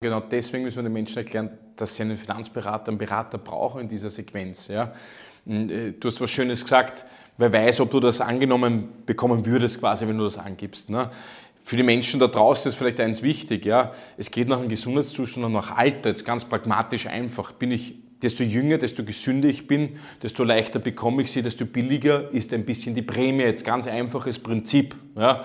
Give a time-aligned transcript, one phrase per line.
[0.00, 3.88] Genau deswegen müssen wir den Menschen erklären, dass sie einen Finanzberater, einen Berater brauchen in
[3.88, 4.68] dieser Sequenz.
[4.68, 4.92] Ja?
[5.44, 7.04] Äh, du hast was Schönes gesagt,
[7.36, 10.88] wer weiß, ob du das angenommen bekommen würdest, quasi, wenn du das angibst.
[10.88, 11.10] Ne?
[11.64, 13.90] Für die Menschen da draußen ist vielleicht eins wichtig, ja.
[14.16, 17.50] Es geht nach dem Gesundheitszustand und nach Alter, jetzt ganz pragmatisch einfach.
[17.50, 22.30] Bin ich, desto jünger, desto gesünder ich bin, desto leichter bekomme ich sie, desto billiger
[22.30, 23.42] ist ein bisschen die Prämie.
[23.42, 25.44] Jetzt ganz einfaches Prinzip, ja.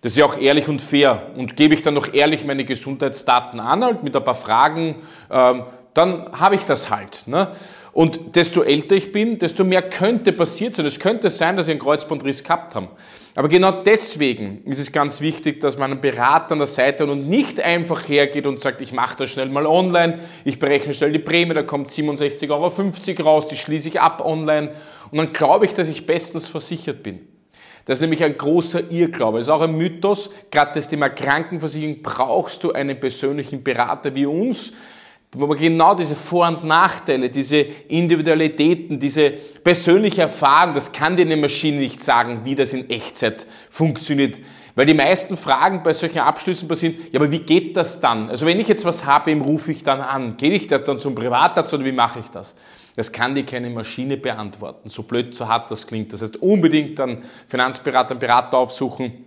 [0.00, 1.30] Das ist ja auch ehrlich und fair.
[1.36, 4.96] Und gebe ich dann noch ehrlich meine Gesundheitsdaten an, halt mit ein paar Fragen,
[5.30, 5.64] ähm,
[5.94, 7.24] dann habe ich das halt.
[7.26, 7.48] Ne?
[7.92, 10.86] Und desto älter ich bin, desto mehr könnte passiert sein.
[10.86, 12.88] Es könnte sein, dass ich einen Kreuzbandriss gehabt habe.
[13.34, 17.10] Aber genau deswegen ist es ganz wichtig, dass man einen Berater an der Seite hat
[17.10, 21.12] und nicht einfach hergeht und sagt, ich mache das schnell mal online, ich berechne schnell
[21.12, 24.72] die Prämie, da kommt 67,50 Euro raus, die schließe ich ab online
[25.10, 27.29] und dann glaube ich, dass ich bestens versichert bin.
[27.90, 29.38] Das ist nämlich ein großer Irrglaube.
[29.38, 30.30] Das ist auch ein Mythos.
[30.52, 34.72] Gerade das Thema Krankenversicherung brauchst du einen persönlichen Berater wie uns,
[35.32, 37.56] wo man genau diese Vor- und Nachteile, diese
[37.88, 43.44] Individualitäten, diese persönliche Erfahrung, das kann dir eine Maschine nicht sagen, wie das in Echtzeit
[43.70, 44.38] funktioniert.
[44.80, 48.30] Weil die meisten Fragen bei solchen Abschlüssen passieren, ja, aber wie geht das dann?
[48.30, 50.38] Also wenn ich jetzt was habe, wem rufe ich dann an?
[50.38, 52.56] Gehe ich da dann zum Privatarzt oder wie mache ich das?
[52.96, 56.14] Das kann dir keine Maschine beantworten, so blöd, so hart das klingt.
[56.14, 59.26] Das heißt, unbedingt dann Finanzberater, Berater aufsuchen,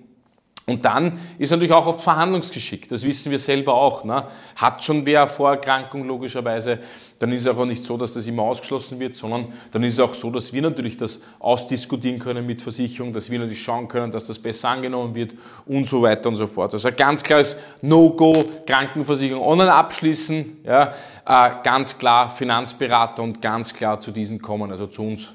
[0.66, 4.06] und dann ist natürlich auch oft Verhandlungsgeschick, das wissen wir selber auch.
[4.06, 4.24] Ne?
[4.56, 6.80] Hat schon wer Vorerkrankung logischerweise,
[7.20, 10.00] dann ist es auch nicht so, dass das immer ausgeschlossen wird, sondern dann ist es
[10.00, 14.10] auch so, dass wir natürlich das ausdiskutieren können mit Versicherung, dass wir natürlich schauen können,
[14.14, 15.34] dass das besser angenommen wird
[15.66, 16.74] und so weiter und so fort.
[16.74, 20.94] Also ganz klares No-Go, Krankenversicherung online abschließen, ja?
[21.26, 25.34] Äh, ganz klar Finanzberater und ganz klar zu diesen kommen, also zu uns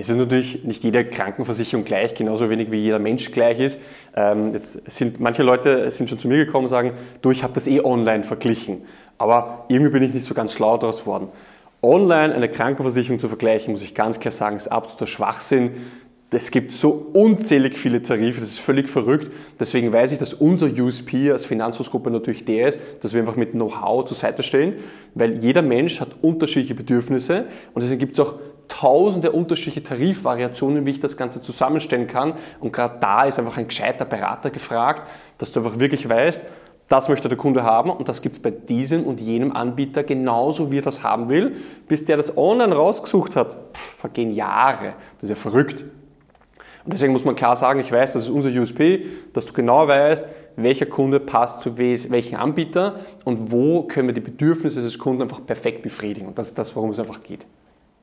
[0.00, 3.82] es ist natürlich nicht jede Krankenversicherung gleich, genauso wenig wie jeder Mensch gleich ist.
[4.14, 7.52] Ähm, jetzt sind manche Leute sind schon zu mir gekommen und sagen, du, ich habe
[7.52, 8.82] das eh online verglichen,
[9.18, 11.28] aber irgendwie bin ich nicht so ganz schlau daraus geworden.
[11.82, 15.72] Online eine Krankenversicherung zu vergleichen, muss ich ganz klar sagen, ist absoluter Schwachsinn.
[16.30, 19.32] Es gibt so unzählig viele Tarife, das ist völlig verrückt.
[19.58, 23.52] Deswegen weiß ich, dass unser USP als Finanzhausgruppe natürlich der ist, dass wir einfach mit
[23.52, 24.74] Know-how zur Seite stehen,
[25.14, 28.34] weil jeder Mensch hat unterschiedliche Bedürfnisse und deswegen gibt es auch
[28.68, 32.34] tausende unterschiedliche Tarifvariationen, wie ich das Ganze zusammenstellen kann.
[32.60, 35.02] Und gerade da ist einfach ein gescheiter Berater gefragt,
[35.38, 36.44] dass du einfach wirklich weißt,
[36.88, 40.70] das möchte der Kunde haben und das gibt es bei diesem und jenem Anbieter genauso,
[40.70, 41.56] wie er das haben will.
[41.86, 44.94] Bis der das online rausgesucht hat, pff, vergehen Jahre.
[45.16, 45.84] Das ist ja verrückt.
[46.84, 49.86] Und deswegen muss man klar sagen, ich weiß, das ist unser USP, dass du genau
[49.86, 50.26] weißt,
[50.56, 55.44] welcher Kunde passt zu welchem Anbieter und wo können wir die Bedürfnisse des Kunden einfach
[55.44, 56.26] perfekt befriedigen.
[56.26, 57.46] Und das ist das, worum es einfach geht.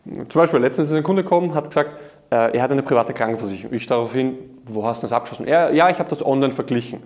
[0.05, 1.91] Zum Beispiel, letztens ist ein Kunde gekommen, hat gesagt,
[2.29, 3.73] äh, er hat eine private Krankenversicherung.
[3.75, 5.47] Ich daraufhin, wo hast du das abgeschlossen?
[5.47, 7.03] Er, ja, ich habe das online verglichen.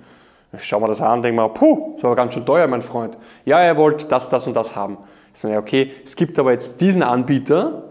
[0.52, 3.18] Ich schaue mir das an denke mir, puh, das war ganz schön teuer, mein Freund.
[3.46, 4.98] Ja, er wollte das, das und das haben.
[5.34, 7.84] Ich sage, okay, es gibt aber jetzt diesen Anbieter,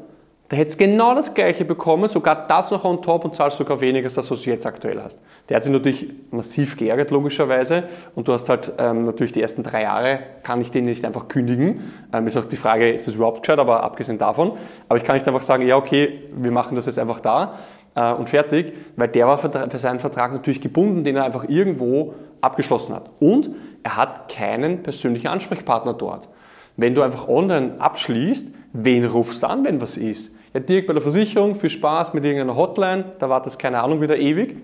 [0.51, 4.07] der hätte genau das gleiche bekommen, sogar das noch on top und zahlst sogar weniger
[4.07, 5.21] als das, was du jetzt aktuell hast.
[5.49, 7.85] Der hat sich natürlich massiv geärgert, logischerweise.
[8.15, 11.29] Und du hast halt ähm, natürlich die ersten drei Jahre, kann ich den nicht einfach
[11.29, 11.93] kündigen.
[12.15, 14.53] Ähm, ist auch die Frage, ist das überhaupt gescheit, aber abgesehen davon.
[14.89, 17.59] Aber ich kann nicht einfach sagen, ja, okay, wir machen das jetzt einfach da
[17.95, 22.15] äh, und fertig, weil der war für seinen Vertrag natürlich gebunden, den er einfach irgendwo
[22.41, 23.11] abgeschlossen hat.
[23.21, 23.51] Und
[23.83, 26.31] er hat keinen persönlichen Ansprechpartner dort.
[26.79, 30.38] Wenn du einfach online abschließt, wen rufst du an, wenn was ist?
[30.55, 34.01] Ja, Dirk bei der Versicherung, viel Spaß mit irgendeiner Hotline, da wartet es keine Ahnung
[34.01, 34.57] wieder ewig.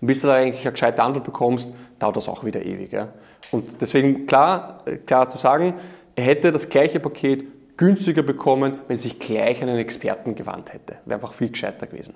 [0.00, 2.92] Und bis du da eigentlich eine gescheite Antwort bekommst, dauert das auch wieder ewig.
[2.92, 3.08] Ja.
[3.50, 5.74] Und deswegen klar, klar zu sagen,
[6.16, 7.44] er hätte das gleiche Paket
[7.76, 10.96] günstiger bekommen, wenn sich gleich an einen Experten gewandt hätte.
[11.04, 12.14] Wäre einfach viel gescheiter gewesen.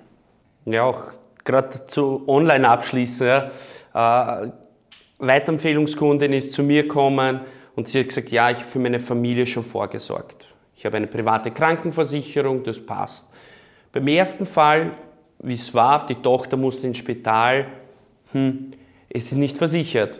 [0.65, 1.01] Ja, auch
[1.43, 3.27] gerade zu Online abschließen.
[3.93, 4.41] Ja.
[4.43, 4.51] Äh,
[5.19, 7.41] Weiterempfehlungskundin ist zu mir gekommen
[7.75, 10.52] und sie hat gesagt, ja, ich habe für meine Familie schon vorgesorgt.
[10.83, 13.29] Ich habe eine private Krankenversicherung, das passt.
[13.93, 14.91] Beim ersten Fall,
[15.39, 17.67] wie es war, die Tochter musste ins Spital,
[18.33, 18.71] hm,
[19.07, 20.19] es ist nicht versichert.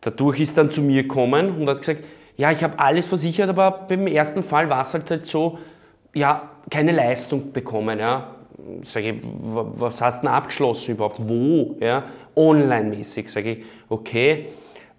[0.00, 2.02] Dadurch ist dann zu mir gekommen und hat gesagt,
[2.36, 5.60] ja, ich habe alles versichert, aber beim ersten Fall war es halt, halt so,
[6.12, 8.00] ja, keine Leistung bekommen.
[8.00, 8.34] Ja.
[8.82, 11.20] Sage ich, was hast du denn abgeschlossen überhaupt?
[11.20, 11.76] Wo?
[11.78, 12.02] Ja?
[12.34, 13.30] Online-mäßig.
[13.30, 14.46] Sage ich, okay,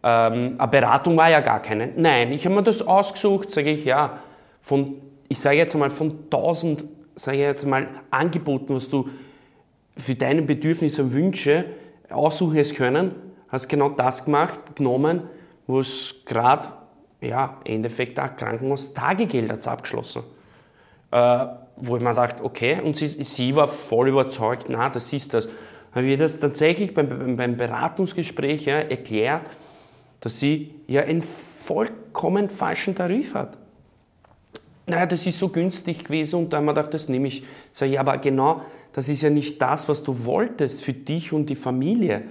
[0.02, 1.90] ähm, eine Beratung war ja gar keine.
[1.98, 4.20] Nein, ich habe mir das ausgesucht, sage ich, ja,
[4.66, 4.96] von,
[5.30, 6.86] ich sage jetzt einmal, von 1000,
[7.16, 9.08] sage jetzt einmal, Angeboten, was du
[9.96, 11.66] für deine Bedürfnisse und Wünsche
[12.10, 13.12] aussuchen hast können,
[13.48, 15.22] hast genau das gemacht, genommen,
[15.68, 16.70] wo es gerade,
[17.22, 20.24] ja, im Endeffekt auch Krankenhaus-Tagegeld hat abgeschlossen.
[21.12, 21.46] Äh,
[21.76, 25.48] wo ich mir dachte, okay, und sie, sie war voll überzeugt, na, das ist das.
[25.94, 29.44] Habe ich das tatsächlich beim, beim Beratungsgespräch ja, erklärt,
[30.22, 33.60] dass sie ja einen vollkommen falschen Tarif hat.
[34.88, 37.44] Naja, das ist so günstig gewesen und da haben wir gedacht, das nehme ich.
[37.72, 38.62] Sag ich, aber genau,
[38.94, 42.24] das ist ja nicht das, was du wolltest für dich und die Familie.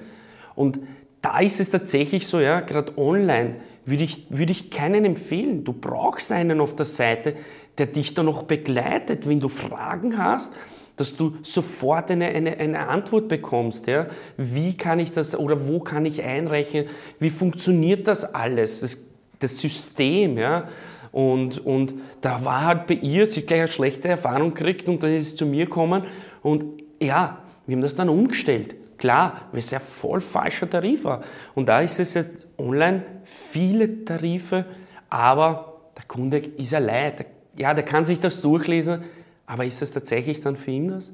[0.55, 0.79] Und
[1.21, 5.65] da ist es tatsächlich so, ja, gerade online würde ich, würde ich keinen empfehlen.
[5.65, 7.35] Du brauchst einen auf der Seite,
[7.77, 10.53] der dich da noch begleitet, wenn du Fragen hast,
[10.97, 13.87] dass du sofort eine, eine, eine Antwort bekommst.
[13.87, 14.07] Ja?
[14.37, 16.87] Wie kann ich das oder wo kann ich einreichen?
[17.19, 18.81] Wie funktioniert das alles?
[18.81, 18.99] Das,
[19.41, 20.69] das System, ja.
[21.15, 25.01] Und, und da war halt bei ihr, sie hat gleich eine schlechte Erfahrung gekriegt und
[25.01, 26.03] dann ist sie zu mir gekommen
[26.43, 27.39] und ja,
[27.69, 28.75] wir haben das dann umgestellt.
[28.99, 31.23] Klar, weil es ja voll falscher Tarif war.
[31.55, 34.65] Und da ist es jetzt online viele Tarife,
[35.09, 37.13] aber der Kunde ist allein.
[37.57, 39.05] Ja, der kann sich das durchlesen,
[39.47, 41.13] aber ist das tatsächlich dann für ihn das?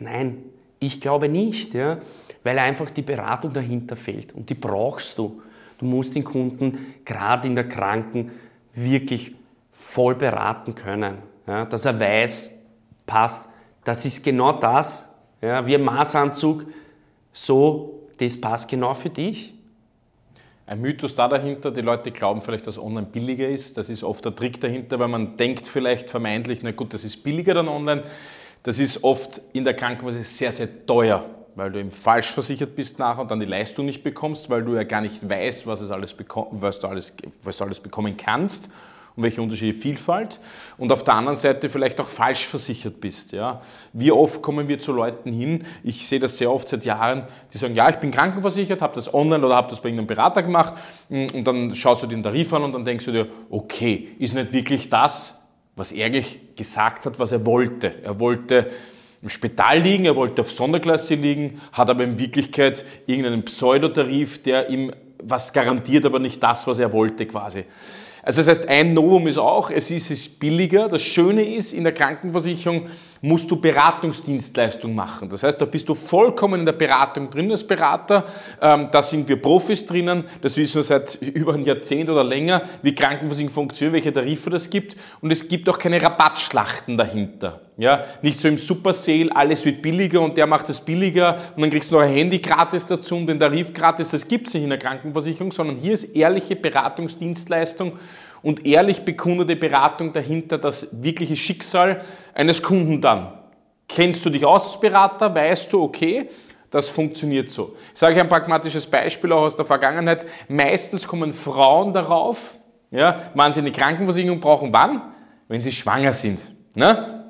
[0.00, 0.38] Nein,
[0.80, 1.98] ich glaube nicht, ja,
[2.42, 5.40] weil einfach die Beratung dahinter fehlt und die brauchst du.
[5.78, 8.32] Du musst den Kunden gerade in der Kranken
[8.82, 9.34] wirklich
[9.72, 12.52] voll beraten können, ja, dass er weiß,
[13.06, 13.46] passt,
[13.84, 15.08] das ist genau das,
[15.40, 16.66] ja, wie ein Maßanzug,
[17.32, 19.54] so, das passt genau für dich.
[20.66, 23.78] Ein Mythos da dahinter, die Leute glauben vielleicht, dass online billiger ist.
[23.78, 27.22] Das ist oft der Trick dahinter, weil man denkt vielleicht vermeintlich, na gut, das ist
[27.22, 28.02] billiger dann online.
[28.64, 31.24] Das ist oft in der Krankenkasse sehr, sehr teuer,
[31.58, 34.74] weil du eben falsch versichert bist nachher und dann die Leistung nicht bekommst, weil du
[34.74, 36.14] ja gar nicht weißt, was, es alles
[36.52, 38.70] was, du, alles, was du alles bekommen kannst
[39.16, 40.38] und welche Unterschiede Vielfalt
[40.78, 43.32] und auf der anderen Seite vielleicht auch falsch versichert bist.
[43.32, 43.60] Ja.
[43.92, 47.58] Wie oft kommen wir zu Leuten hin, ich sehe das sehr oft seit Jahren, die
[47.58, 50.74] sagen, ja, ich bin krankenversichert, habe das online oder habe das bei irgendeinem Berater gemacht
[51.10, 54.52] und dann schaust du den Tarif an und dann denkst du dir, okay, ist nicht
[54.52, 55.40] wirklich das,
[55.74, 58.02] was er gesagt hat, was er wollte.
[58.04, 58.70] Er wollte
[59.22, 64.70] im Spital liegen, er wollte auf Sonderklasse liegen, hat aber in Wirklichkeit irgendeinen Pseudotarif, der
[64.70, 64.92] ihm
[65.22, 67.64] was garantiert, aber nicht das, was er wollte quasi.
[68.22, 70.88] Also das heißt, ein Novum ist auch, es ist, es billiger.
[70.88, 72.86] Das Schöne ist, in der Krankenversicherung
[73.20, 75.28] musst du Beratungsdienstleistung machen.
[75.28, 78.24] Das heißt, da bist du vollkommen in der Beratung drin als Berater.
[78.60, 80.24] Ähm, da sind wir Profis drinnen.
[80.40, 84.70] Das wissen wir seit über ein Jahrzehnt oder länger, wie Krankenversicherung funktioniert, welche Tarife das
[84.70, 84.96] gibt.
[85.20, 87.60] Und es gibt auch keine Rabattschlachten dahinter.
[87.76, 91.62] Ja, nicht so im Super Sale, alles wird billiger und der macht es billiger und
[91.62, 94.10] dann kriegst du noch ein Handy gratis dazu und den Tarif gratis.
[94.10, 97.92] Das gibt es nicht in der Krankenversicherung, sondern hier ist ehrliche Beratungsdienstleistung
[98.42, 102.02] und ehrlich bekundete Beratung dahinter das wirkliche Schicksal
[102.34, 103.32] eines Kunden dann.
[103.88, 105.34] Kennst du dich aus als Berater?
[105.34, 106.28] Weißt du, okay,
[106.70, 107.76] das funktioniert so.
[107.92, 110.26] Ich sage ein pragmatisches Beispiel auch aus der Vergangenheit.
[110.48, 112.58] Meistens kommen Frauen darauf,
[112.90, 114.72] ja, wann sie eine Krankenversicherung brauchen.
[114.72, 115.02] Wann?
[115.48, 116.54] Wenn sie schwanger sind.
[116.74, 117.24] Ne?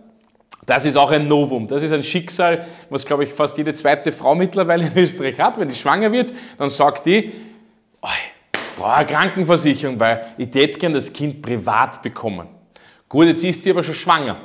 [0.66, 1.66] Das ist auch ein Novum.
[1.66, 5.58] Das ist ein Schicksal, was, glaube ich, fast jede zweite Frau mittlerweile in Österreich hat.
[5.58, 7.32] Wenn die schwanger wird, dann sagt die,
[8.02, 8.08] oh,
[8.78, 12.46] brauche eine Krankenversicherung, weil ich hätte gerne das Kind privat bekommen.
[13.08, 14.36] Gut, jetzt ist sie aber schon schwanger.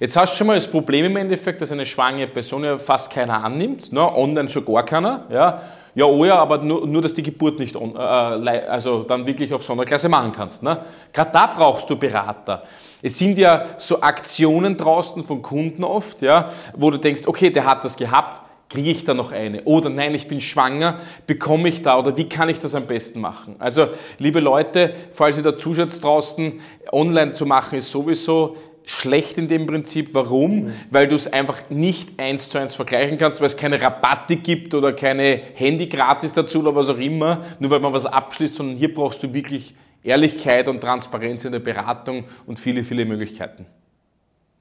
[0.00, 3.10] Jetzt hast du schon mal das Problem im Endeffekt, dass eine schwangere Person ja fast
[3.10, 4.00] keiner annimmt, ne?
[4.00, 5.26] online schon gar keiner.
[5.30, 5.62] Ja,
[5.94, 9.52] ja oh ja, aber nur, nur dass die Geburt nicht on, äh, also dann wirklich
[9.52, 10.62] auf Sonderklasse machen kannst.
[10.62, 10.78] Ne?
[11.12, 12.62] Gerade da brauchst du Berater.
[13.02, 17.64] Es sind ja so Aktionen draußen von Kunden oft, ja, wo du denkst, okay, der
[17.64, 18.40] hat das gehabt,
[18.72, 19.62] kriege ich da noch eine?
[19.64, 21.98] Oder nein, ich bin schwanger, bekomme ich da?
[21.98, 23.56] Oder wie kann ich das am besten machen?
[23.58, 23.88] Also,
[24.18, 26.60] liebe Leute, falls ihr da zuschaut draußen,
[26.90, 30.10] online zu machen ist sowieso schlecht in dem Prinzip.
[30.12, 30.64] Warum?
[30.64, 30.72] Mhm.
[30.90, 34.74] Weil du es einfach nicht eins zu eins vergleichen kannst, weil es keine Rabatte gibt
[34.74, 38.76] oder keine Handy gratis dazu oder was auch immer, nur weil man was abschließt, sondern
[38.76, 43.66] hier brauchst du wirklich Ehrlichkeit und Transparenz in der Beratung und viele, viele Möglichkeiten.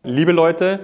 [0.04, 0.82] Liebe Leute,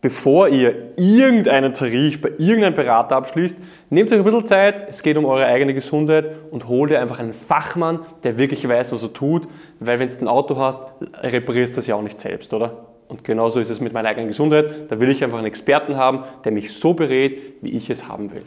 [0.00, 3.58] bevor ihr irgendeinen Tarif bei irgendeinem Berater abschließt,
[3.90, 7.18] nehmt euch ein bisschen Zeit, es geht um eure eigene Gesundheit und holt ihr einfach
[7.18, 9.46] einen Fachmann, der wirklich weiß, was er tut,
[9.78, 10.80] weil wenn du ein Auto hast,
[11.22, 12.86] reparierst du das ja auch nicht selbst, oder?
[13.08, 14.88] Und genauso ist es mit meiner eigenen Gesundheit.
[14.88, 18.32] Da will ich einfach einen Experten haben, der mich so berät, wie ich es haben
[18.32, 18.44] will.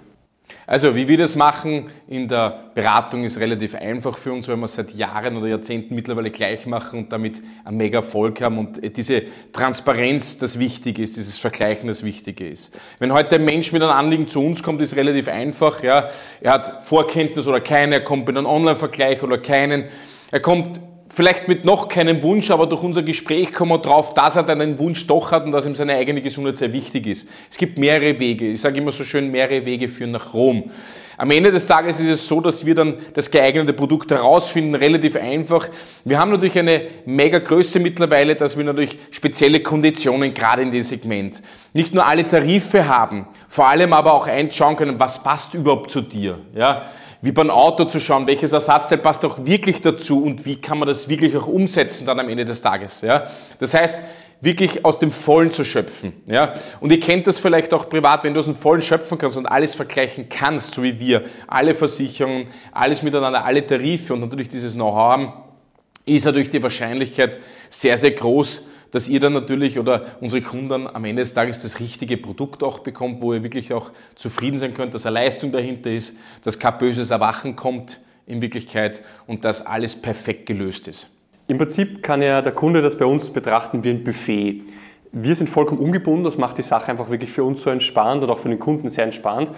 [0.65, 4.65] Also, wie wir das machen in der Beratung ist relativ einfach für uns, weil wir
[4.65, 8.97] es seit Jahren oder Jahrzehnten mittlerweile gleich machen und damit einen mega Erfolg haben und
[8.97, 12.77] diese Transparenz das Wichtige ist, dieses Vergleichen das Wichtige ist.
[12.99, 16.09] Wenn heute ein Mensch mit einem Anliegen zu uns kommt, ist relativ einfach, ja.
[16.41, 19.85] Er hat Vorkenntnis oder keine, er kommt mit einem Online-Vergleich oder keinen.
[20.31, 20.79] Er kommt
[21.13, 24.59] vielleicht mit noch keinem Wunsch, aber durch unser Gespräch kommen wir drauf, dass er dann
[24.59, 27.29] einen Wunsch doch hat und dass ihm seine eigene Gesundheit sehr wichtig ist.
[27.51, 28.51] Es gibt mehrere Wege.
[28.51, 30.71] Ich sage immer so schön, mehrere Wege führen nach Rom.
[31.15, 35.15] Am Ende des Tages ist es so, dass wir dann das geeignete Produkt herausfinden, relativ
[35.15, 35.67] einfach.
[36.03, 40.81] Wir haben natürlich eine mega Größe mittlerweile, dass wir natürlich spezielle Konditionen gerade in dem
[40.81, 41.43] Segment.
[41.73, 46.01] Nicht nur alle Tarife haben, vor allem aber auch einschauen können, was passt überhaupt zu
[46.01, 46.39] dir.
[46.55, 46.87] Ja?
[47.23, 50.89] Wie beim Auto zu schauen, welches Ersatzteil passt auch wirklich dazu und wie kann man
[50.89, 52.99] das wirklich auch umsetzen dann am Ende des Tages.
[52.99, 53.27] Ja?
[53.59, 54.03] Das heißt,
[54.41, 56.11] wirklich aus dem Vollen zu schöpfen.
[56.25, 56.53] Ja?
[56.81, 59.45] Und ihr kennt das vielleicht auch privat, wenn du aus dem Vollen schöpfen kannst und
[59.45, 64.73] alles vergleichen kannst, so wie wir, alle Versicherungen, alles miteinander, alle Tarife und natürlich dieses
[64.73, 65.33] Know-how haben,
[66.05, 67.39] ist natürlich die Wahrscheinlichkeit
[67.69, 68.63] sehr, sehr groß,
[68.93, 72.79] dass ihr dann natürlich oder unsere Kunden am Ende des Tages das richtige Produkt auch
[72.79, 76.77] bekommt, wo ihr wirklich auch zufrieden sein könnt, dass eine Leistung dahinter ist, dass kein
[76.77, 81.09] böses Erwachen kommt in Wirklichkeit und dass alles perfekt gelöst ist.
[81.47, 84.61] Im Prinzip kann ja der Kunde das bei uns betrachten wie ein Buffet.
[85.11, 88.29] Wir sind vollkommen ungebunden, das macht die Sache einfach wirklich für uns so entspannt und
[88.29, 89.51] auch für den Kunden sehr entspannt.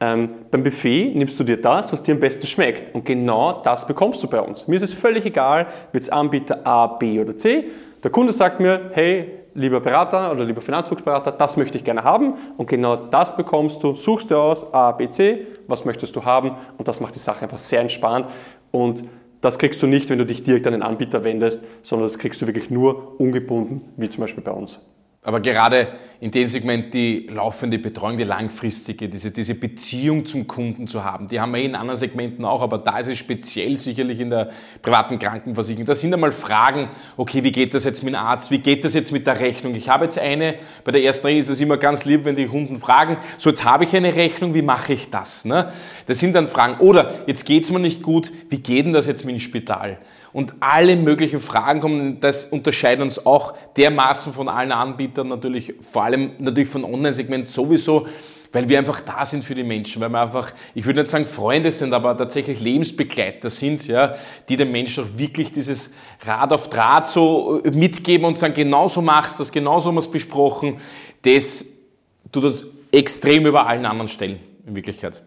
[0.00, 3.86] Ähm, beim Buffet nimmst du dir das, was dir am besten schmeckt und genau das
[3.86, 4.66] bekommst du bei uns.
[4.66, 7.66] Mir ist es völlig egal, wird es Anbieter A, B oder C.
[8.02, 12.34] Der Kunde sagt mir, hey, lieber Berater oder lieber Finanzfuchsberater, das möchte ich gerne haben.
[12.56, 16.52] Und genau das bekommst du, suchst du aus, A, B, C, was möchtest du haben?
[16.78, 18.26] Und das macht die Sache einfach sehr entspannt.
[18.70, 19.04] Und
[19.40, 22.40] das kriegst du nicht, wenn du dich direkt an den Anbieter wendest, sondern das kriegst
[22.40, 24.80] du wirklich nur ungebunden, wie zum Beispiel bei uns.
[25.22, 25.88] Aber gerade
[26.20, 31.28] in dem Segment die laufende Betreuung, die langfristige, diese, diese Beziehung zum Kunden zu haben,
[31.28, 34.48] die haben wir in anderen Segmenten auch, aber da ist es speziell sicherlich in der
[34.80, 35.84] privaten Krankenversicherung.
[35.84, 38.94] Da sind einmal Fragen, okay, wie geht das jetzt mit dem Arzt, wie geht das
[38.94, 39.74] jetzt mit der Rechnung?
[39.74, 42.78] Ich habe jetzt eine, bei der ersten ist es immer ganz lieb, wenn die Kunden
[42.78, 45.44] fragen, so jetzt habe ich eine Rechnung, wie mache ich das?
[45.44, 45.70] Ne?
[46.06, 46.80] Das sind dann Fragen.
[46.80, 49.98] Oder jetzt geht es mir nicht gut, wie geht denn das jetzt mit dem Spital?
[50.32, 56.04] Und alle möglichen Fragen kommen, das unterscheidet uns auch dermaßen von allen Anbietern natürlich, vor
[56.04, 58.06] allem natürlich von Online-Segment sowieso,
[58.52, 61.26] weil wir einfach da sind für die Menschen, weil wir einfach, ich würde nicht sagen
[61.26, 64.14] Freunde sind, aber tatsächlich Lebensbegleiter sind, ja,
[64.48, 69.02] die den Menschen auch wirklich dieses Rad auf Draht so äh, mitgeben und sagen, genauso
[69.02, 70.78] machst du das, genauso haben wir es besprochen,
[71.22, 71.64] das
[72.32, 75.22] tut uns extrem über allen anderen Stellen in Wirklichkeit.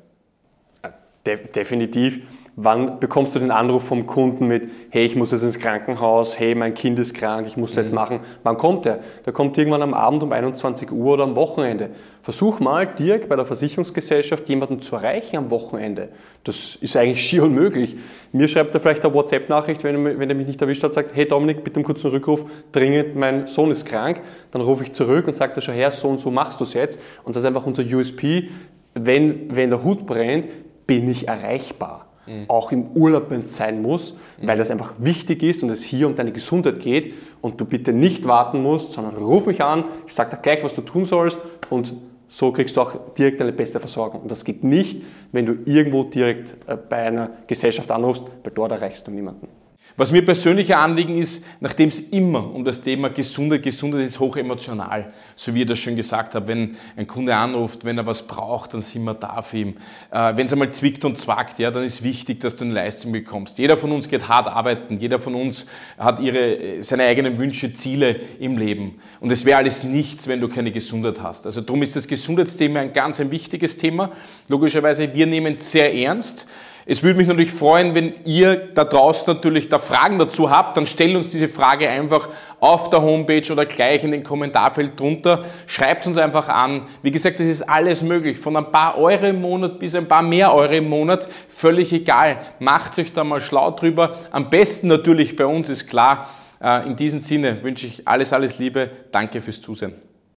[1.55, 2.19] definitiv
[2.55, 6.53] wann bekommst du den Anruf vom Kunden mit, hey, ich muss jetzt ins Krankenhaus, hey,
[6.53, 7.79] mein Kind ist krank, ich muss mhm.
[7.79, 8.19] jetzt machen.
[8.43, 8.99] Wann kommt der?
[9.25, 11.89] Der kommt irgendwann am Abend um 21 Uhr oder am Wochenende.
[12.21, 16.09] Versuch mal direkt bei der Versicherungsgesellschaft jemanden zu erreichen am Wochenende.
[16.43, 17.97] Das ist eigentlich schier unmöglich.
[18.31, 21.27] Mir schreibt er vielleicht eine WhatsApp-Nachricht, wenn, wenn er mich nicht erwischt hat, sagt, hey
[21.27, 24.21] Dominik, bitte einen kurzen Rückruf, dringend, mein Sohn ist krank.
[24.51, 27.01] Dann rufe ich zurück und sage, schau her, so und so machst du es jetzt.
[27.23, 28.49] Und das ist einfach unser USP.
[28.93, 30.47] Wenn, wenn der Hut brennt,
[30.85, 32.45] bin ich erreichbar mhm.
[32.47, 34.47] auch im Urlaub, wenn es sein muss, mhm.
[34.47, 37.93] weil das einfach wichtig ist und es hier um deine Gesundheit geht und du bitte
[37.93, 41.37] nicht warten musst, sondern ruf mich an, ich sage dir gleich, was du tun sollst
[41.69, 41.93] und
[42.27, 44.21] so kriegst du auch direkt eine beste Versorgung.
[44.21, 48.71] Und das geht nicht, wenn du irgendwo direkt äh, bei einer Gesellschaft anrufst, weil dort
[48.71, 49.47] erreichst du niemanden.
[49.95, 54.35] Was mir persönlich Anliegen ist, nachdem es immer um das Thema Gesundheit, Gesundheit ist hoch
[54.37, 58.25] emotional, so wie ich das schon gesagt habe, wenn ein Kunde anruft, wenn er was
[58.25, 59.77] braucht, dann sind wir da für ihn.
[60.09, 63.11] Äh, wenn es einmal zwickt und zwackt, ja, dann ist wichtig, dass du eine Leistung
[63.11, 63.59] bekommst.
[63.59, 65.67] Jeder von uns geht hart arbeiten, jeder von uns
[65.99, 68.99] hat ihre, seine eigenen Wünsche, Ziele im Leben.
[69.19, 71.45] Und es wäre alles nichts, wenn du keine Gesundheit hast.
[71.45, 74.11] Also darum ist das Gesundheitsthema ein ganz ein wichtiges Thema.
[74.47, 76.47] Logischerweise, wir nehmen es sehr ernst.
[76.85, 80.85] Es würde mich natürlich freuen, wenn ihr da draußen natürlich da Fragen dazu habt, dann
[80.85, 82.27] stellt uns diese Frage einfach
[82.59, 85.45] auf der Homepage oder gleich in den Kommentarfeld drunter.
[85.65, 86.83] Schreibt uns einfach an.
[87.01, 88.37] Wie gesagt, es ist alles möglich.
[88.37, 91.29] Von ein paar Euro im Monat bis ein paar mehr Euro im Monat.
[91.47, 92.39] Völlig egal.
[92.59, 94.17] Macht euch da mal schlau drüber.
[94.31, 96.29] Am besten natürlich bei uns ist klar.
[96.61, 98.89] Äh, in diesem Sinne wünsche ich alles, alles Liebe.
[99.11, 100.12] Danke fürs Zusehen.